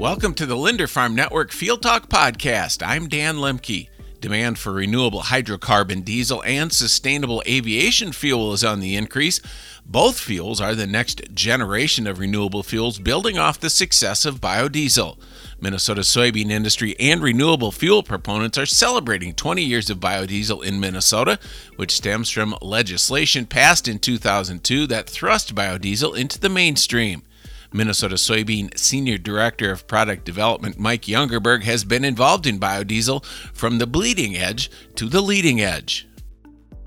[0.00, 2.82] Welcome to the Linder Farm Network Field Talk Podcast.
[2.82, 3.90] I'm Dan Lemke.
[4.18, 9.42] Demand for renewable hydrocarbon diesel and sustainable aviation fuel is on the increase.
[9.84, 15.18] Both fuels are the next generation of renewable fuels building off the success of biodiesel.
[15.60, 21.38] Minnesota soybean industry and renewable fuel proponents are celebrating 20 years of biodiesel in Minnesota,
[21.76, 27.22] which stems from legislation passed in 2002 that thrust biodiesel into the mainstream.
[27.72, 33.24] Minnesota Soybean Senior Director of Product Development Mike Youngerberg has been involved in biodiesel
[33.54, 36.06] from the bleeding edge to the leading edge.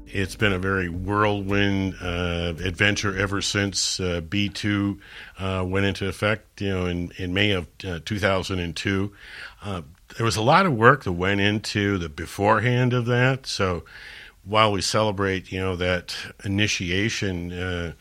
[0.05, 4.99] It's been a very whirlwind uh, adventure ever since uh, B2
[5.39, 9.11] uh, went into effect, you know, in, in May of uh, 2002.
[9.63, 9.81] Uh,
[10.15, 13.47] there was a lot of work that went into the beforehand of that.
[13.47, 13.85] So
[14.43, 17.93] while we celebrate, you know, that initiation, uh,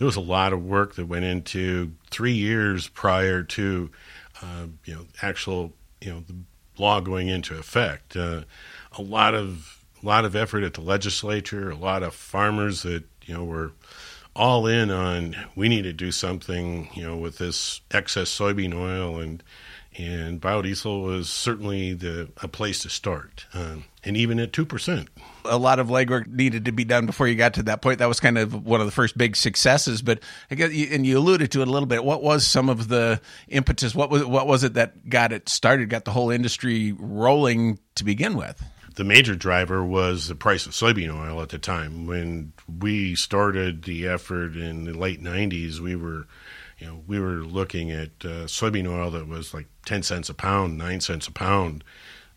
[0.00, 3.90] there was a lot of work that went into three years prior to,
[4.40, 6.34] uh, you know, actual, you know, the
[6.78, 8.16] law going into effect.
[8.16, 8.40] Uh,
[8.96, 13.04] a lot of a lot of effort at the legislature, a lot of farmers that
[13.26, 13.72] you know were
[14.34, 19.20] all in on we need to do something you know with this excess soybean oil
[19.20, 19.42] and
[19.98, 25.08] and biodiesel was certainly the a place to start um, and even at 2%
[25.44, 27.98] a lot of legwork needed to be done before you got to that point.
[27.98, 31.18] That was kind of one of the first big successes but i guess and you
[31.18, 32.04] alluded to it a little bit.
[32.04, 33.94] What was some of the impetus?
[33.94, 38.04] What was what was it that got it started got the whole industry rolling to
[38.04, 38.62] begin with?
[38.96, 42.06] The major driver was the price of soybean oil at the time.
[42.06, 46.26] When we started the effort in the late 90s, we were,
[46.80, 50.34] you know, we were looking at uh, soybean oil that was like 10 cents a
[50.34, 51.84] pound, 9 cents a pound.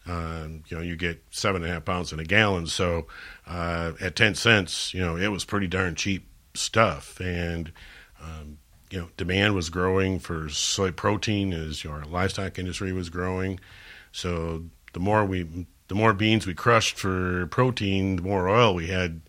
[0.06, 2.68] Uh, you know, you get seven and a half pounds in a gallon.
[2.68, 3.08] So
[3.48, 7.22] uh, at 10 cents, you know, it was pretty darn cheap stuff.
[7.22, 7.72] And,
[8.22, 8.58] um,
[8.92, 13.62] you know, demand was growing for soy protein as our livestock industry was growing.
[14.12, 18.88] So the more we the more beans we crushed for protein, the more oil we
[18.88, 19.22] had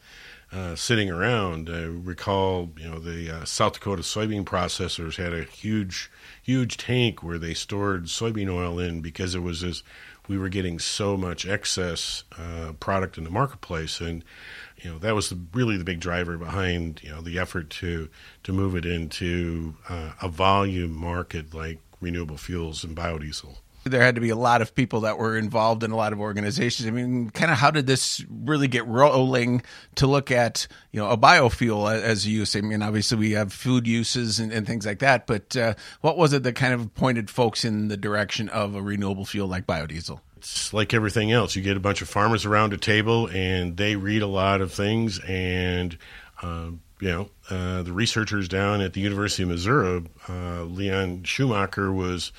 [0.55, 1.69] uh, sitting around.
[1.69, 6.11] I recall, you know, the uh, South Dakota soybean processors had a huge,
[6.43, 9.83] huge tank where they stored soybean oil in because it was as
[10.29, 14.25] we were getting so much excess uh, product in the marketplace, and
[14.79, 18.09] you know that was the, really the big driver behind you know the effort to
[18.43, 24.15] to move it into uh, a volume market like renewable fuels and biodiesel there had
[24.15, 26.89] to be a lot of people that were involved in a lot of organizations.
[26.89, 29.62] I mean, kind of how did this really get rolling
[29.97, 32.56] to look at, you know, a biofuel as a use?
[32.56, 36.17] I mean, obviously we have food uses and, and things like that, but uh, what
[36.17, 39.67] was it that kind of pointed folks in the direction of a renewable fuel like
[39.67, 40.21] biodiesel?
[40.37, 41.56] It's like everything else.
[41.56, 44.73] You get a bunch of farmers around a table and they read a lot of
[44.73, 45.97] things and,
[46.43, 51.93] uh, you know, uh, the researchers down at the University of Missouri, uh, Leon Schumacher
[51.93, 52.33] was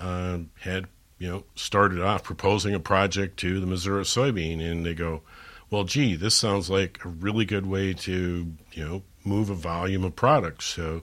[0.00, 0.86] uh, had
[1.18, 5.22] you know started off proposing a project to the Missouri soybean, and they go,
[5.70, 10.04] "Well, gee, this sounds like a really good way to you know move a volume
[10.04, 11.02] of products." So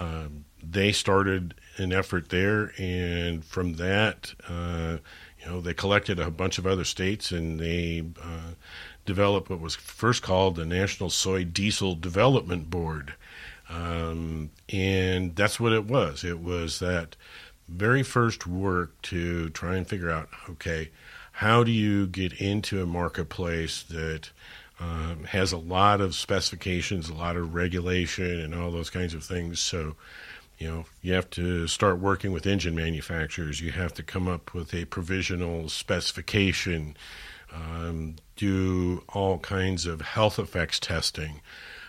[0.00, 4.98] um, they started an effort there, and from that, uh,
[5.40, 8.52] you know, they collected a bunch of other states, and they uh,
[9.04, 13.14] developed what was first called the National Soy Diesel Development Board.
[13.68, 16.24] Um, and that's what it was.
[16.24, 17.16] It was that
[17.72, 20.90] very first work to try and figure out okay,
[21.32, 24.30] how do you get into a marketplace that
[24.82, 29.22] um, has a lot of specifications, a lot of regulation, and all those kinds of
[29.22, 29.60] things.
[29.60, 29.94] So,
[30.58, 33.60] you know, you have to start working with engine manufacturers.
[33.60, 36.96] You have to come up with a provisional specification,
[37.54, 41.40] um, do all kinds of health effects testing.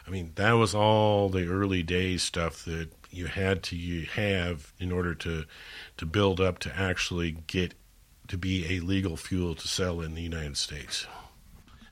[0.05, 4.91] I mean, that was all the early days stuff that you had to have in
[4.91, 5.45] order to
[5.97, 7.73] to build up to actually get
[8.27, 11.05] to be a legal fuel to sell in the United States.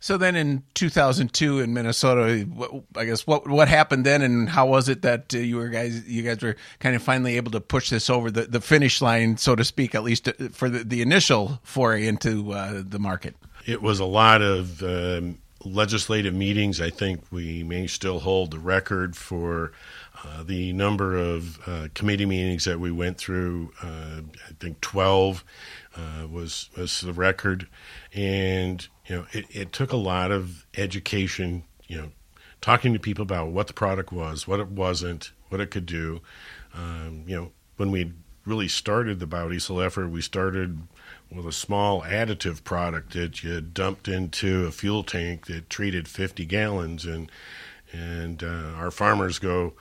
[0.04, 2.48] So then, in 2002 in Minnesota,
[2.96, 6.08] I guess what what happened then, and how was it that uh, you were guys
[6.08, 9.38] you guys were kind of finally able to push this over the, the finish line,
[9.38, 13.36] so to speak, at least uh, for the, the initial foray into uh, the market?
[13.68, 16.82] It was a lot of um, legislative meetings.
[16.82, 19.72] I think we may still hold the record for
[20.24, 25.44] uh, the number of uh, committee meetings that we went through, uh, I think 12
[25.96, 27.68] uh, was was the record,
[28.14, 31.64] and you know it, it took a lot of education.
[31.88, 32.12] You know,
[32.62, 36.22] talking to people about what the product was, what it wasn't, what it could do.
[36.74, 38.14] Um, you know, when we
[38.46, 40.80] really started the biodiesel effort, we started
[41.32, 46.46] with a small additive product that you dumped into a fuel tank that treated 50
[46.46, 47.32] gallons, and
[47.92, 49.74] and uh, our farmers go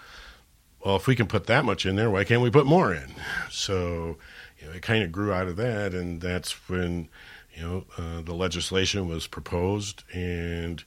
[0.84, 3.14] well, if we can put that much in there, why can't we put more in?
[3.50, 4.16] So,
[4.58, 7.08] you know, it kind of grew out of that, and that's when
[7.54, 10.82] you know uh, the legislation was proposed, and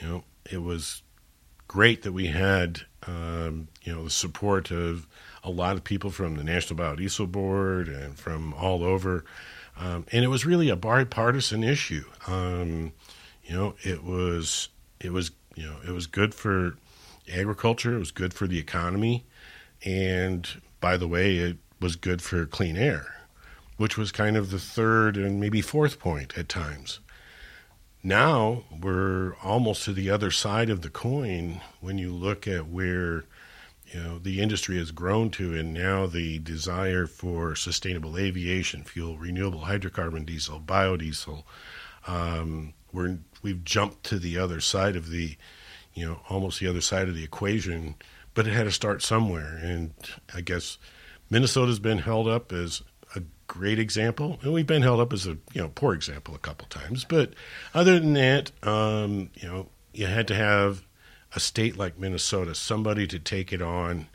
[0.00, 1.02] you know it was
[1.66, 5.06] great that we had um, you know the support of
[5.42, 9.24] a lot of people from the National Biodiesel Board and from all over,
[9.76, 12.04] um, and it was really a bipartisan issue.
[12.26, 12.92] Um,
[13.44, 14.68] you know, it was
[15.00, 16.76] it was you know it was good for
[17.32, 19.24] agriculture, it was good for the economy,
[19.84, 20.48] and
[20.80, 23.14] by the way, it was good for clean air,
[23.76, 27.00] which was kind of the third and maybe fourth point at times.
[28.02, 33.24] Now we're almost to the other side of the coin when you look at where
[33.86, 39.18] you know the industry has grown to, and now the desire for sustainable aviation fuel,
[39.18, 41.44] renewable hydrocarbon diesel, biodiesel.
[42.06, 45.36] Um, we're we've jumped to the other side of the,
[45.94, 47.94] you know, almost the other side of the equation.
[48.34, 49.92] But it had to start somewhere, and
[50.34, 50.78] I guess
[51.28, 52.82] Minnesota's been held up as
[53.14, 56.38] a great example, and we've been held up as a you know poor example a
[56.38, 57.04] couple times.
[57.04, 57.34] But
[57.74, 60.82] other than that, um, you know, you had to have
[61.34, 64.08] a state like Minnesota, somebody to take it on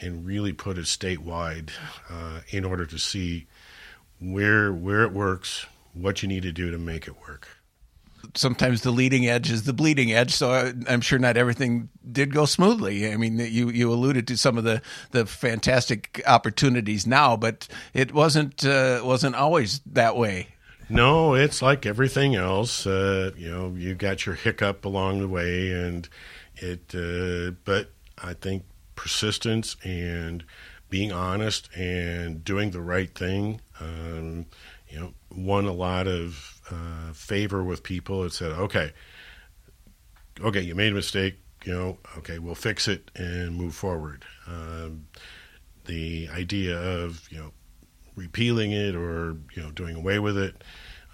[0.00, 1.70] and really put it statewide
[2.08, 3.46] uh, in order to see
[4.20, 7.48] where where it works, what you need to do to make it work.
[8.34, 12.44] Sometimes the leading edge is the bleeding edge, so I'm sure not everything did go
[12.44, 13.10] smoothly.
[13.12, 14.82] I mean, you you alluded to some of the,
[15.12, 20.48] the fantastic opportunities now, but it wasn't uh, wasn't always that way.
[20.90, 22.86] No, it's like everything else.
[22.86, 26.08] Uh, you know, you got your hiccup along the way, and
[26.56, 30.44] it, uh, but I think persistence and
[30.90, 34.46] being honest and doing the right thing, um,
[34.88, 38.24] you know, won a lot of uh, favor with people.
[38.24, 38.92] It said, okay,
[40.40, 41.38] okay, you made a mistake.
[41.64, 44.24] You know, okay, we'll fix it and move forward.
[44.46, 45.06] Um,
[45.86, 47.52] the idea of you know
[48.14, 50.62] repealing it or you know doing away with it.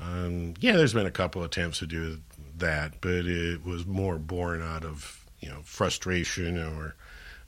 [0.00, 2.20] Um, yeah, there's been a couple attempts to do
[2.58, 6.96] that, but it was more born out of you know frustration or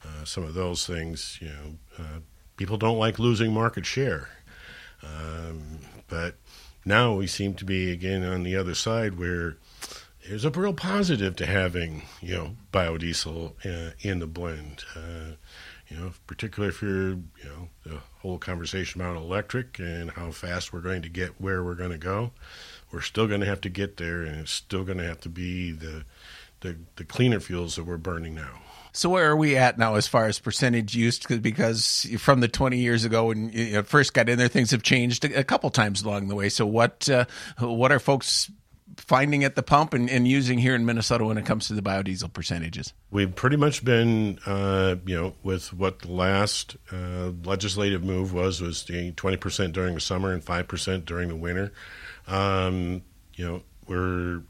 [0.05, 1.39] uh, some of those things.
[1.41, 2.21] You know, uh,
[2.57, 4.29] people don't like losing market share,
[5.03, 6.37] um, but
[6.87, 9.57] now we seem to be again on the other side where
[10.27, 14.85] there's a real positive to having you know biodiesel uh, in the blend.
[14.95, 15.33] Uh,
[15.89, 20.73] you know, particularly if you're you know the whole conversation about electric and how fast
[20.73, 22.31] we're going to get where we're going to go.
[22.93, 25.29] We're still going to have to get there, and it's still going to have to
[25.29, 26.05] be the
[26.61, 28.61] the, the cleaner fuels that we're burning now.
[28.97, 31.43] So where are we at now as far as percentage used?
[31.43, 35.25] Because from the 20 years ago when you first got in there, things have changed
[35.27, 36.49] a couple times along the way.
[36.49, 37.27] So what uh,
[37.59, 38.51] what are folks
[38.97, 41.83] finding at the pump and, and, using here in Minnesota when it comes to the
[41.83, 42.95] biodiesel percentages?
[43.11, 48.63] We've pretty much been, uh, you know, with what the last uh, legislative move was
[48.63, 51.73] was the 20% during the summer and 5% during the winter.
[52.27, 53.03] Um,
[53.35, 54.43] you know, we're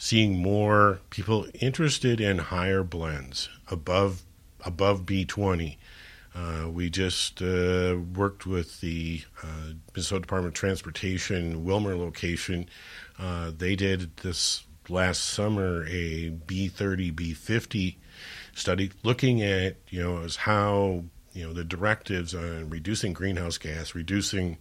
[0.00, 4.22] seeing more people interested in higher blends above
[4.64, 5.76] above B20.
[6.34, 12.66] Uh, we just uh, worked with the uh, Minnesota Department of Transportation Willmar location.
[13.18, 17.96] Uh, they did this last summer a B30, B50
[18.54, 21.04] study looking at you know as how
[21.34, 24.56] you know the directives on reducing greenhouse gas, reducing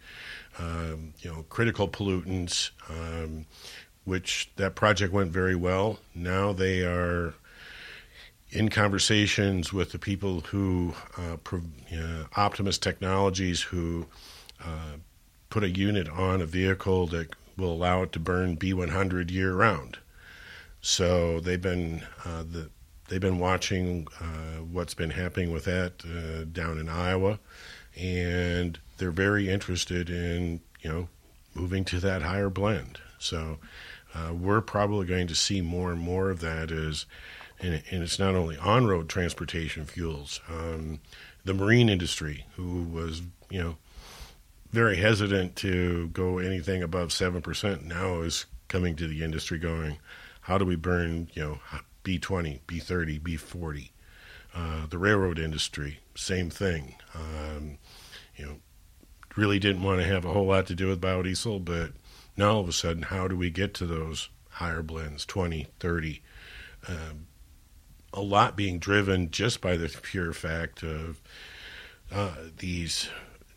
[0.58, 2.72] um, you know critical pollutants.
[2.90, 3.46] Um,
[4.06, 6.00] which that project went very well.
[6.16, 7.34] Now they are
[8.52, 14.08] in conversations with the people who uh, uh, Optimus Technologies, who
[14.64, 14.98] uh,
[15.50, 19.98] put a unit on a vehicle that will allow it to burn B100 year round.
[20.82, 22.70] So they've been uh, the,
[23.10, 27.40] they've been watching uh, what's been happening with that uh, down in Iowa,
[28.00, 31.10] and they're very interested in you know
[31.54, 33.00] moving to that higher blend.
[33.20, 33.60] So
[34.14, 37.06] uh, we're probably going to see more and more of that as,
[37.60, 40.40] and, and it's not only on road transportation fuels.
[40.50, 41.00] Um,
[41.46, 43.78] the marine industry, who was, you know,
[44.72, 49.98] very hesitant to go anything above 7%, now is coming to the industry going,
[50.42, 51.60] how do we burn, you know,
[52.04, 53.90] B20, B30, B40?
[54.54, 56.96] Uh, the railroad industry, same thing.
[57.14, 57.78] Um,
[58.36, 58.56] you know,
[59.36, 61.92] really didn't want to have a whole lot to do with biodiesel, but
[62.40, 66.22] now all of a sudden, how do we get to those higher blends, 20, 30?
[66.88, 67.28] Um,
[68.14, 71.22] a lot being driven just by the pure fact of
[72.12, 73.10] uh, these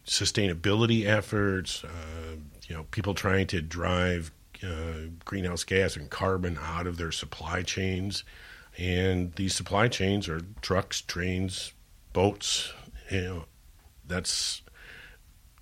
[0.06, 2.36] sustainability efforts, uh,
[2.68, 4.30] you know, people trying to drive
[4.62, 8.24] uh, greenhouse gas and carbon out of their supply chains.
[8.76, 11.72] And these supply chains are trucks, trains,
[12.12, 12.72] boats.
[13.10, 13.44] You know,
[14.06, 14.62] that's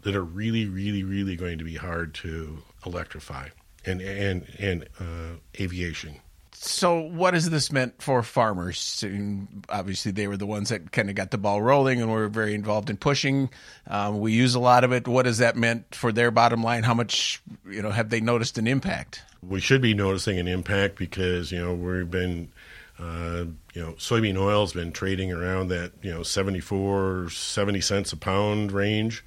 [0.02, 3.48] that are really, really, really going to be hard to electrify,
[3.84, 6.16] and and and uh, aviation.
[6.62, 9.02] So, what has this meant for farmers?
[9.02, 12.28] And obviously, they were the ones that kind of got the ball rolling and were
[12.28, 13.48] very involved in pushing.
[13.86, 15.08] Um, we use a lot of it.
[15.08, 16.82] What has that meant for their bottom line?
[16.82, 19.22] How much, you know, have they noticed an impact?
[19.42, 22.52] We should be noticing an impact because you know we've been,
[22.98, 28.18] uh, you know, soybean oil's been trading around that you know 74, 70 cents a
[28.18, 29.24] pound range.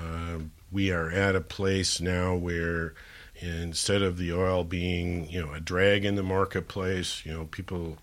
[0.00, 0.38] Uh,
[0.72, 2.94] we are at a place now where
[3.36, 7.96] instead of the oil being you know a drag in the marketplace you know people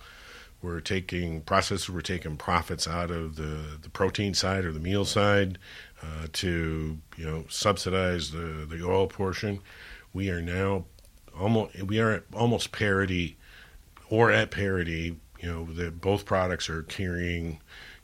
[0.61, 5.05] were taking processors were taking profits out of the the protein side or the meal
[5.05, 5.57] side
[6.01, 9.59] uh, to you know subsidize the the oil portion.
[10.13, 10.85] We are now
[11.37, 13.37] almost we are at almost parity
[14.09, 17.59] or at parity you know that both products are carrying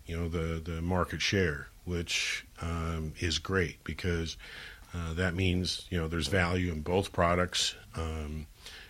[0.06, 4.38] you know the the market share which um, is great because
[4.93, 7.75] uh, that means you know there's value in both products.
[7.96, 8.48] Um,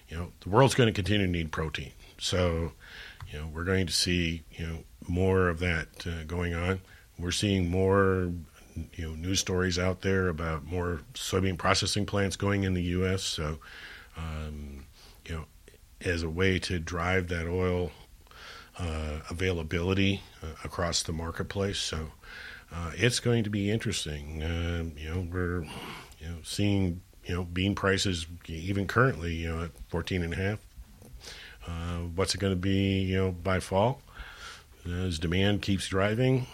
[0.07, 2.71] you know the world's going to continue to need protein, so
[3.31, 4.77] you know we're going to see you know
[5.07, 6.81] more of that uh, going on.
[7.17, 8.31] We're seeing more
[8.95, 13.23] you know news stories out there about more soybean processing plants going in the U.S.
[13.23, 13.59] So
[14.17, 14.85] um,
[15.25, 15.45] you know
[16.01, 17.91] as a way to drive that oil
[18.77, 21.79] uh, availability uh, across the marketplace.
[21.79, 22.11] So
[22.73, 24.41] uh, it's going to be interesting.
[24.41, 25.63] Uh, you know, we're
[26.19, 30.37] you know seeing you know bean prices even currently you know at fourteen and a
[30.37, 30.59] half.
[31.67, 34.01] Uh, what's it going to be you know by fall?
[34.85, 36.47] As demand keeps driving,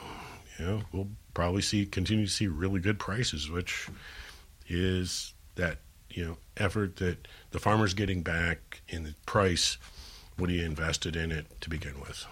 [0.58, 3.88] you know we'll probably see continue to see really good prices, which
[4.68, 5.78] is that
[6.10, 9.78] you know effort that the farmer's getting back in the price
[10.38, 12.26] what he invested in it to begin with.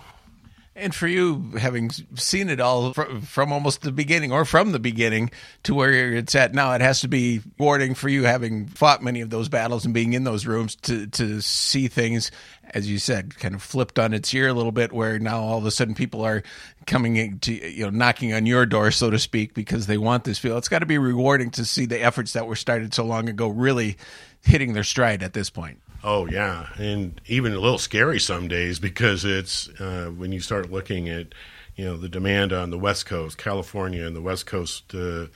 [0.79, 4.79] And for you, having seen it all from, from, almost the beginning or from the
[4.79, 5.31] beginning
[5.63, 9.21] to where it's at now, it has to be rewarding for you having fought many
[9.21, 12.29] of those battles and being in those rooms to, to see things,
[12.75, 15.57] as you said, kind of flipped on its ear a little bit, where now all
[15.57, 16.43] of a sudden people are
[16.85, 20.37] coming to, you know, knocking on your door, so to speak, because they want this
[20.37, 20.59] field.
[20.59, 23.47] It's got to be rewarding to see the efforts that were started so long ago
[23.47, 23.97] really
[24.43, 25.79] hitting their stride at this point.
[26.03, 30.71] Oh yeah, and even a little scary some days because it's uh, when you start
[30.71, 31.27] looking at
[31.75, 35.27] you know the demand on the West Coast, California, and the West Coast uh,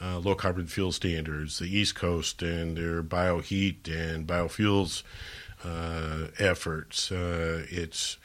[0.00, 5.02] uh, low carbon fuel standards, the East Coast and their bioheat and biofuels
[5.64, 7.10] uh, efforts.
[7.10, 8.18] Uh, it's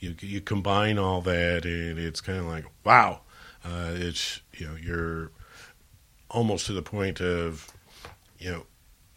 [0.00, 3.20] you, you combine all that, and it's kind of like wow.
[3.64, 5.30] Uh, it's you know you're
[6.30, 7.66] almost to the point of
[8.38, 8.66] you know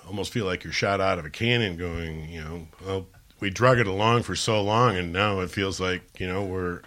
[0.07, 3.07] almost feel like you're shot out of a cannon going, you know, well,
[3.39, 6.81] we drug it along for so long and now it feels like, you know, we're,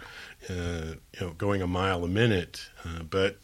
[0.49, 2.67] uh, you know, going a mile a minute.
[2.83, 3.37] Uh, but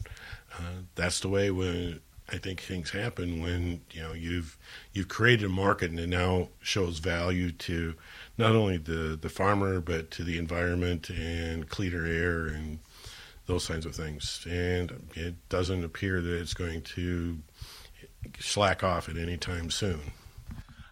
[0.58, 2.00] uh, that's the way when
[2.32, 4.56] I think things happen when, you know, you've,
[4.92, 7.94] you've created a market and it now shows value to
[8.38, 12.78] not only the, the farmer, but to the environment and cleaner air and
[13.46, 14.46] those kinds of things.
[14.48, 17.38] And it doesn't appear that it's going to
[18.38, 20.00] slack off at any time soon.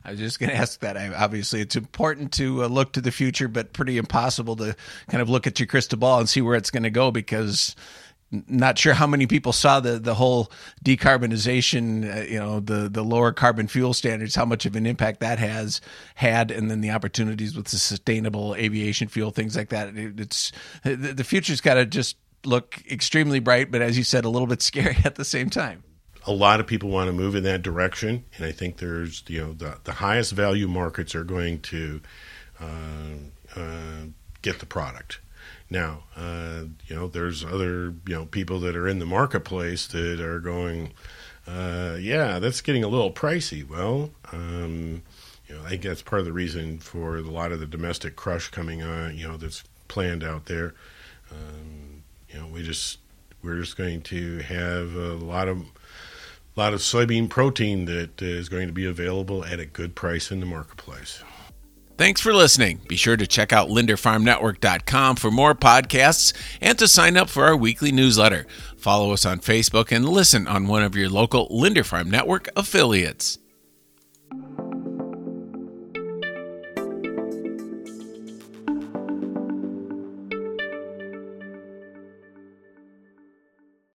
[0.05, 0.97] I was just going to ask that.
[0.97, 4.77] I, obviously, it's important to uh, look to the future, but pretty impossible to
[5.09, 7.75] kind of look at your crystal ball and see where it's going to go because
[8.33, 10.53] not sure how many people saw the the whole
[10.85, 15.21] decarbonization, uh, you know, the the lower carbon fuel standards, how much of an impact
[15.21, 15.81] that has
[16.15, 19.97] had, and then the opportunities with the sustainable aviation fuel, things like that.
[19.97, 20.53] It, it's
[20.85, 24.49] the, the future's got to just look extremely bright, but as you said, a little
[24.49, 25.83] bit scary at the same time
[26.27, 29.41] a lot of people want to move in that direction, and I think there's you
[29.41, 32.01] know the the highest value markets are going to
[32.61, 34.05] uh, uh,
[34.43, 35.21] get the product.
[35.71, 40.21] Now, uh, you know, there's other you know people that are in the marketplace that
[40.21, 40.93] are going,
[41.47, 43.67] uh, yeah, that's getting a little pricey.
[43.67, 45.03] Well, um,
[45.49, 48.17] you know, I think that's part of the reason for a lot of the domestic
[48.17, 49.17] crush coming on.
[49.17, 50.75] You know, that's planned out there.
[51.31, 52.99] Um, you know, we just
[53.43, 55.65] we're just going to have a lot of
[56.57, 59.95] a lot of soybean protein that uh, is going to be available at a good
[59.95, 61.23] price in the marketplace.
[61.97, 62.81] Thanks for listening.
[62.89, 67.55] Be sure to check out linderfarmnetwork.com for more podcasts and to sign up for our
[67.55, 68.47] weekly newsletter.
[68.79, 73.39] Follow us on Facebook and listen on one of your local Linder Farm Network affiliates.